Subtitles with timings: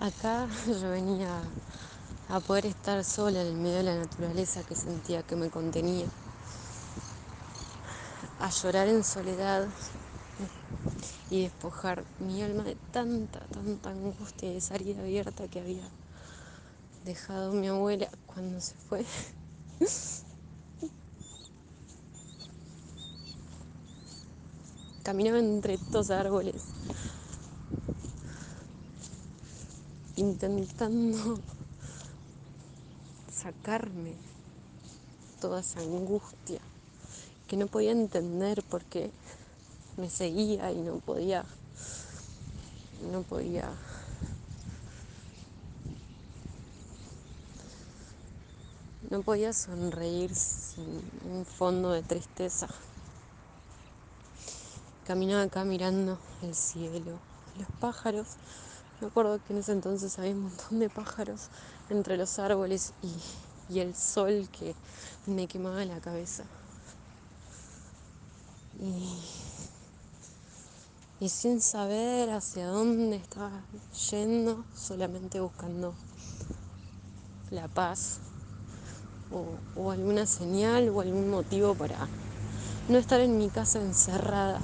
[0.00, 1.42] Acá yo venía
[2.28, 6.06] a poder estar sola en el medio de la naturaleza que sentía que me contenía,
[8.38, 9.66] a llorar en soledad
[11.30, 15.82] y despojar mi alma de tanta, tanta angustia y esa abierta que había
[17.04, 19.04] dejado mi abuela cuando se fue.
[25.02, 26.62] Caminaba entre estos árboles,
[30.18, 31.40] intentando
[33.32, 34.14] sacarme
[35.40, 36.60] toda esa angustia
[37.46, 39.10] que no podía entender porque
[39.96, 41.44] me seguía y no podía,
[43.10, 43.70] no podía
[49.10, 52.68] No podía sonreír sin un fondo de tristeza.
[55.06, 57.18] Caminaba acá mirando el cielo,
[57.58, 58.26] los pájaros.
[59.00, 61.50] Me acuerdo que en ese entonces había un montón de pájaros
[61.88, 64.74] entre los árboles y, el sol que
[65.26, 66.44] me quemaba la cabeza.
[71.20, 73.62] Y, sin saber hacia dónde estaba
[74.10, 75.94] yendo, solamente buscando
[77.50, 78.18] la paz
[79.76, 82.08] o alguna señal o algún motivo para
[82.88, 84.60] no estar en mi casa encerrada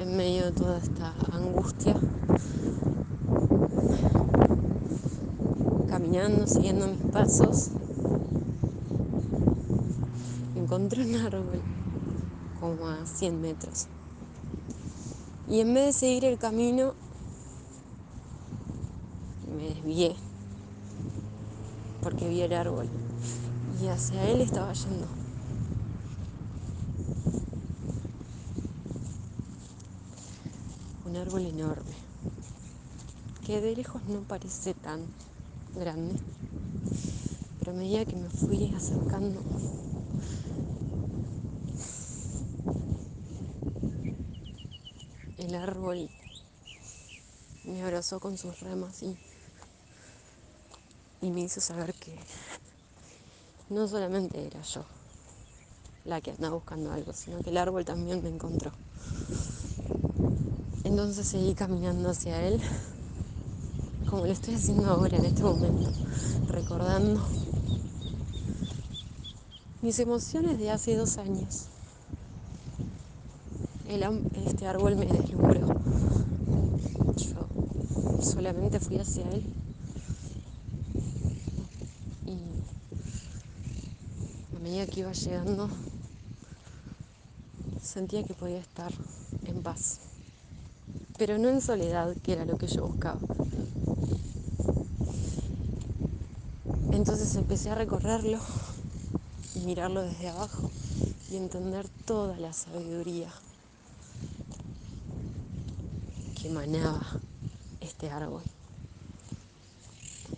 [0.00, 1.94] en medio de toda esta angustia,
[5.88, 7.68] caminando, siguiendo mis pasos,
[10.56, 11.60] encontré un árbol
[12.58, 13.88] como a 100 metros.
[15.48, 16.94] Y en vez de seguir el camino,
[19.54, 20.16] me desvié
[22.02, 22.88] porque vi el árbol
[23.82, 25.19] y hacia él estaba yendo.
[31.10, 31.96] Un árbol enorme,
[33.44, 35.08] que de lejos no parece tan
[35.74, 36.14] grande,
[37.58, 39.42] pero a medida que me fui acercando,
[45.36, 46.08] el árbol
[47.64, 49.16] me abrazó con sus ramas y,
[51.22, 52.16] y me hizo saber que
[53.68, 54.84] no solamente era yo
[56.04, 58.70] la que andaba buscando algo, sino que el árbol también me encontró.
[60.90, 62.60] Entonces seguí caminando hacia él,
[64.08, 65.88] como lo estoy haciendo ahora en este momento,
[66.48, 67.24] recordando
[69.82, 71.66] mis emociones de hace dos años.
[74.44, 75.68] Este árbol me deslumbró.
[77.16, 79.44] Yo solamente fui hacia él
[82.26, 82.36] y
[84.56, 85.70] a medida que iba llegando
[87.80, 88.92] sentía que podía estar
[89.46, 90.09] en paz
[91.20, 93.20] pero no en soledad, que era lo que yo buscaba.
[96.92, 98.38] Entonces empecé a recorrerlo
[99.54, 100.70] y mirarlo desde abajo
[101.30, 103.28] y entender toda la sabiduría
[106.40, 107.06] que emanaba
[107.82, 108.42] este árbol.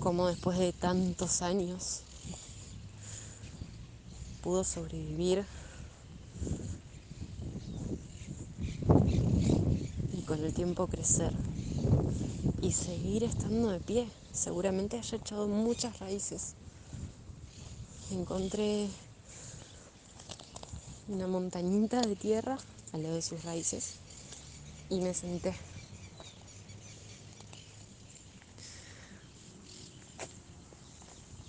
[0.00, 2.00] Cómo después de tantos años
[4.42, 5.46] pudo sobrevivir
[10.34, 11.32] con el tiempo crecer
[12.60, 14.08] y seguir estando de pie.
[14.32, 16.54] Seguramente haya echado muchas raíces.
[18.10, 18.88] Encontré
[21.06, 22.58] una montañita de tierra
[22.92, 23.94] al lado de sus raíces
[24.90, 25.54] y me senté.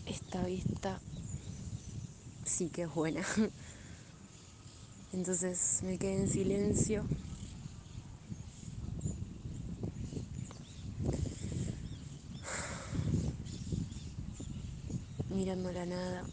[0.05, 0.99] Esta vista
[2.45, 3.25] sí que es buena.
[5.13, 7.03] Entonces me quedé en silencio
[15.35, 16.23] mirando la nada.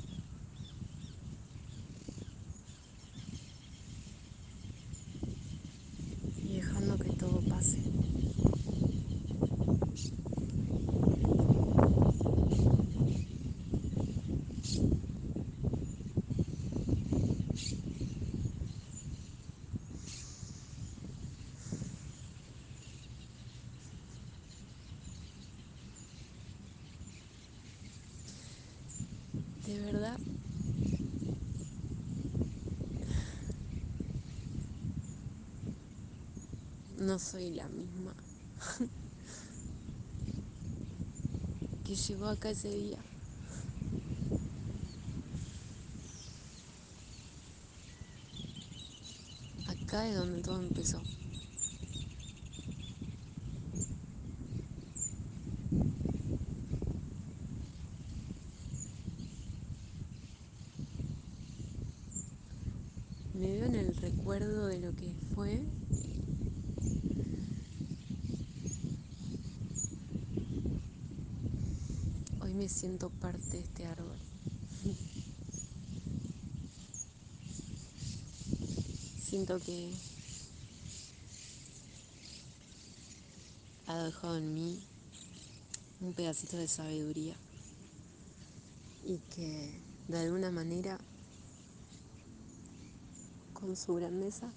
[6.44, 7.82] Y dejando que todo pase.
[29.72, 30.19] De verdad
[36.98, 38.14] no soy la misma
[41.84, 42.98] que llegó acá ese día.
[49.69, 51.00] Acá es donde todo empezó.
[64.22, 65.60] Recuerdo de lo que fue
[72.40, 74.16] hoy me siento parte de este árbol.
[79.24, 79.90] Siento que
[83.88, 84.80] ha dejado en mí
[86.00, 87.34] un pedacito de sabiduría
[89.04, 91.00] y que de alguna manera
[93.62, 94.50] con su grandeza.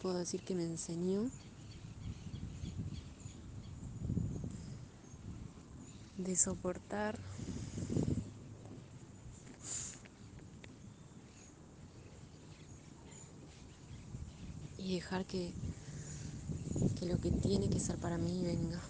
[0.00, 1.28] Puedo decir que me enseñó.
[6.16, 7.18] De soportar.
[14.78, 15.52] Y dejar que,
[16.98, 18.80] que lo que tiene que ser para mí venga.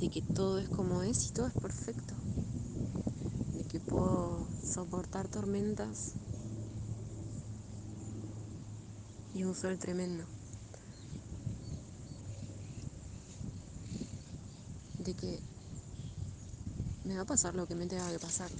[0.00, 2.14] De que todo es como es y todo es perfecto.
[3.52, 6.14] De que puedo soportar tormentas
[9.34, 10.24] y un sol tremendo.
[14.98, 15.38] De que
[17.04, 18.50] me va a pasar lo que me tenga que pasar.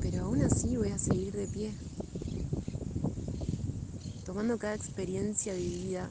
[0.00, 1.74] Pero aún así voy a seguir de pie,
[4.34, 6.10] tomando cada experiencia vivida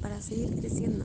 [0.00, 1.04] para seguir creciendo.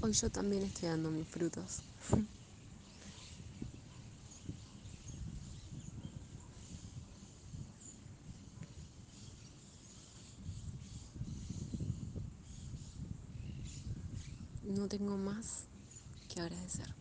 [0.00, 1.82] Hoy yo también estoy dando mis frutos.
[14.70, 15.64] No tengo más
[16.32, 16.99] que agradecer.